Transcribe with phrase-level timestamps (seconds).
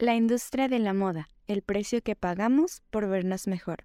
[0.00, 3.84] La industria de la moda, el precio que pagamos por vernos mejor.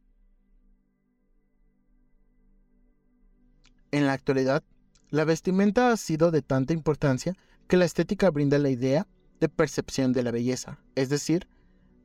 [3.90, 4.64] En la actualidad,
[5.10, 7.34] la vestimenta ha sido de tanta importancia
[7.68, 9.08] que la estética brinda la idea
[9.40, 11.48] de percepción de la belleza, es decir,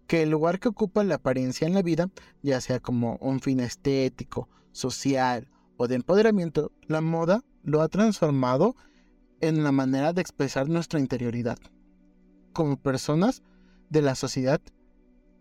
[0.06, 2.08] que el lugar que ocupa la apariencia en la vida,
[2.42, 8.74] ya sea como un fin estético, social o de empoderamiento, la moda lo ha transformado
[9.42, 11.58] en la manera de expresar nuestra interioridad.
[12.54, 13.42] Como personas,
[13.90, 14.60] de la sociedad,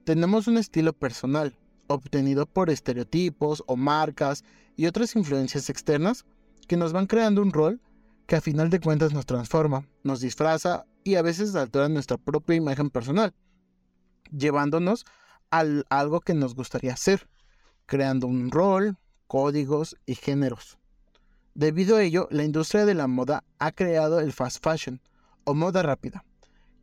[0.03, 4.44] tenemos un estilo personal, obtenido por estereotipos o marcas
[4.76, 6.26] y otras influencias externas
[6.67, 7.81] que nos van creando un rol
[8.25, 12.55] que a final de cuentas nos transforma, nos disfraza y a veces altera nuestra propia
[12.55, 13.34] imagen personal,
[14.31, 15.05] llevándonos
[15.50, 17.30] a algo que nos gustaría hacer,
[17.86, 20.77] creando un rol, códigos y géneros.
[21.53, 25.02] Debido a ello, la industria de la moda ha creado el fast fashion
[25.45, 26.25] o moda rápida,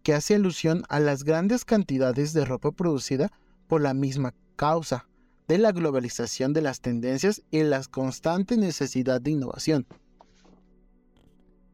[0.04, 3.32] que hace alusión a las grandes cantidades de ropa producida
[3.66, 5.08] por la misma causa
[5.48, 9.86] de la globalización de las tendencias y la constante necesidad de innovación.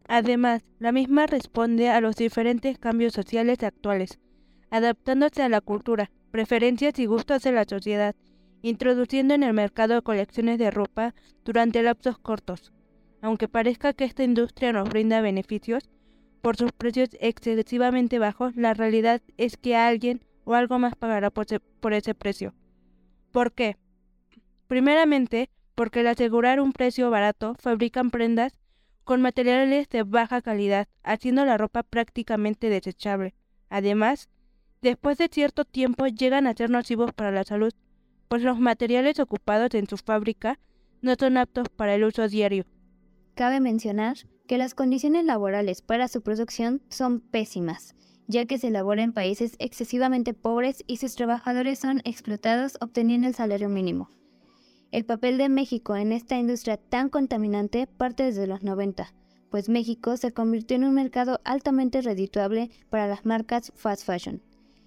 [0.08, 4.18] Además, la misma responde a los diferentes cambios sociales actuales,
[4.70, 8.14] adaptándose a la cultura, preferencias y gustos de la sociedad,
[8.62, 12.72] introduciendo en el mercado colecciones de ropa durante lapsos cortos.
[13.22, 15.88] Aunque parezca que esta industria nos brinda beneficios,
[16.40, 21.46] por sus precios excesivamente bajos, la realidad es que alguien o algo más pagará por,
[21.92, 22.54] ese precio.
[23.30, 23.76] ¿Por qué?
[24.66, 28.54] Primeramente, porque al asegurar un precio barato, fabrican prendas
[29.04, 33.34] con materiales de baja calidad, haciendo la ropa prácticamente desechable.
[33.68, 34.28] Además,
[34.82, 37.72] después de cierto tiempo llegan a ser nocivos para la salud,
[38.28, 40.58] pues los materiales ocupados en su fábrica
[41.02, 42.64] no son aptos para el uso diario.
[43.34, 44.16] Cabe mencionar
[44.50, 47.94] que las condiciones laborales para su producción son pésimas,
[48.26, 53.36] ya que se elabora en países excesivamente pobres y sus trabajadores son explotados obteniendo el
[53.36, 54.10] salario mínimo.
[54.90, 59.14] El papel de México en esta industria tan contaminante parte desde los 90,
[59.52, 64.42] pues México se convirtió en un mercado altamente redituable para las marcas fast fashion.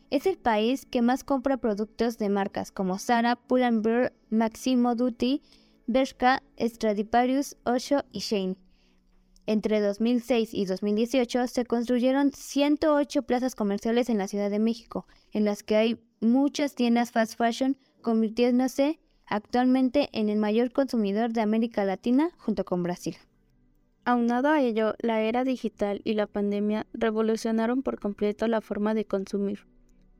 [0.09, 5.41] Es el país que más compra productos de marcas como Zara, Pull&Bear, Maximo Duty,
[5.88, 8.57] Bershka, Stradivarius, Osho y Shane.
[9.45, 15.43] Entre 2006 y 2018 se construyeron 108 plazas comerciales en la Ciudad de México, en
[15.43, 21.83] las que hay muchas tiendas fast fashion, convirtiéndose actualmente en el mayor consumidor de América
[21.83, 23.17] Latina junto con Brasil.
[24.05, 29.05] Aunado a ello, la era digital y la pandemia revolucionaron por completo la forma de
[29.05, 29.67] consumir,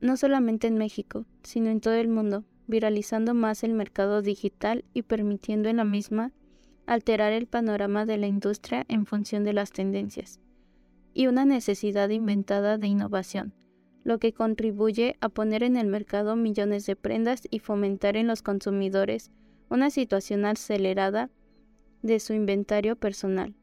[0.00, 5.02] no solamente en México, sino en todo el mundo, viralizando más el mercado digital y
[5.02, 6.32] permitiendo en la misma
[6.86, 10.40] alterar el panorama de la industria en función de las tendencias,
[11.12, 13.54] y una necesidad inventada de innovación,
[14.04, 18.42] lo que contribuye a poner en el mercado millones de prendas y fomentar en los
[18.42, 19.30] consumidores
[19.70, 21.30] una situación acelerada
[22.02, 23.54] de su inventario personal.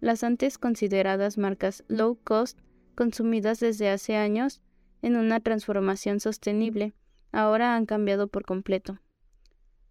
[0.00, 2.58] Las antes consideradas marcas low cost,
[2.94, 4.60] consumidas desde hace años
[5.02, 6.94] en una transformación sostenible,
[7.30, 8.98] ahora han cambiado por completo.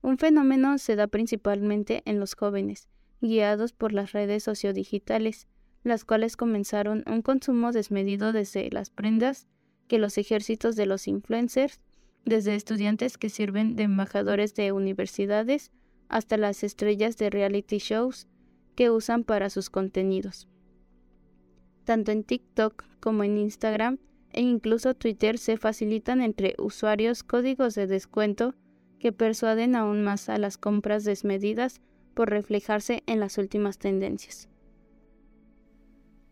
[0.06, 2.90] Un fenómeno se da principalmente en los jóvenes,
[3.22, 5.48] guiados por las redes sociodigitales,
[5.82, 9.48] las cuales comenzaron un consumo desmedido desde las prendas
[9.88, 11.82] que los ejércitos de los influencers,
[12.24, 15.72] desde estudiantes que sirven de embajadores de universidades
[16.08, 18.28] hasta las estrellas de reality shows
[18.76, 20.48] que usan para sus contenidos.
[21.84, 23.98] Tanto en TikTok como en Instagram
[24.34, 28.54] e incluso Twitter se facilitan entre usuarios códigos de descuento
[29.06, 31.80] que persuaden aún más a las compras desmedidas
[32.16, 34.50] por reflejarse en las últimas tendencias.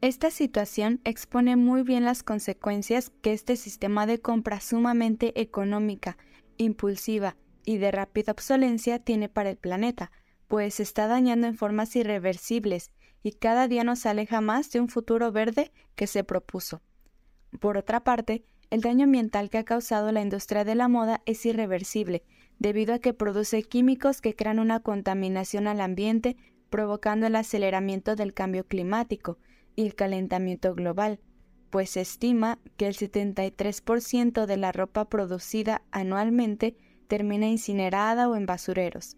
[0.02, 6.18] Esta situación expone muy bien las consecuencias que este sistema de compra sumamente económica,
[6.58, 10.12] impulsiva y de rápida obsolencia tiene para el planeta,
[10.48, 12.90] pues está dañando en formas irreversibles
[13.22, 16.82] y cada día nos aleja más de un futuro verde que se propuso.
[17.60, 21.46] Por otra parte, el daño ambiental que ha causado la industria de la moda es
[21.46, 22.24] irreversible
[22.64, 26.38] debido a que produce químicos que crean una contaminación al ambiente,
[26.70, 29.38] provocando el aceleramiento del cambio climático
[29.76, 31.20] y el calentamiento global,
[31.70, 36.78] pues se estima que el 73% de la ropa producida anualmente
[37.10, 39.18] termina incinerada o en basureros.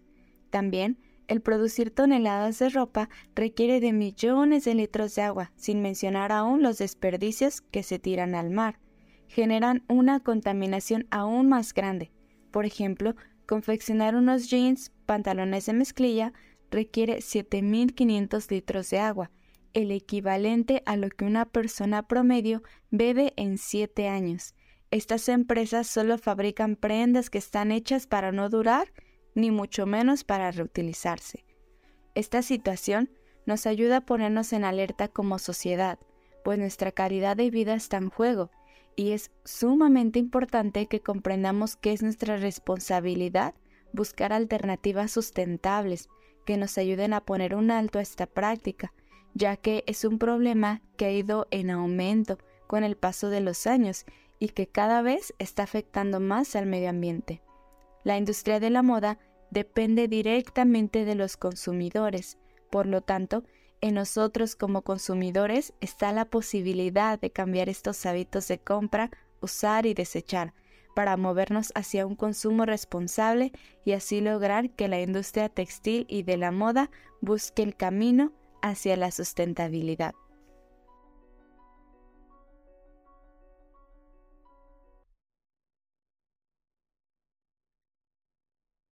[0.50, 0.98] También,
[1.28, 6.64] el producir toneladas de ropa requiere de millones de litros de agua, sin mencionar aún
[6.64, 8.80] los desperdicios que se tiran al mar.
[9.28, 12.12] Generan una contaminación aún más grande.
[12.50, 13.16] Por ejemplo,
[13.46, 16.34] Confeccionar unos jeans, pantalones de mezclilla,
[16.72, 19.32] requiere 7.500 litros de agua,
[19.74, 24.56] el equivalente a lo que una persona promedio bebe en 7 años.
[24.92, 28.94] estas empresas solo fabrican prendas que están hechas para no durar,
[29.34, 31.44] ni mucho menos para reutilizarse.
[32.14, 33.10] Esta situación
[33.46, 36.00] nos ayuda a ponernos en alerta como sociedad,
[36.46, 38.52] pues nuestra calidad de vida está en juego
[38.96, 43.54] y es sumamente importante que comprendamos que es nuestra responsabilidad
[43.92, 46.10] buscar alternativas sustentables
[46.46, 48.94] que nos ayuden a poner un alto a esta práctica,
[49.34, 52.38] ya que es un problema que ha ido en aumento
[52.68, 54.06] con el paso de los años
[54.40, 57.42] y que cada vez está afectando más al medio ambiente.
[58.04, 59.18] La industria de la moda
[59.50, 62.38] depende directamente de los consumidores,
[62.70, 63.44] por lo tanto,
[63.82, 69.12] en nosotros como consumidores está la posibilidad de cambiar estos hábitos de compra,
[69.42, 70.54] usar y desechar,
[70.96, 73.52] para movernos hacia un consumo responsable
[73.84, 76.90] y así lograr que la industria textil y de la moda
[77.22, 78.32] busque el camino
[78.62, 80.16] hacia la sustentabilidad.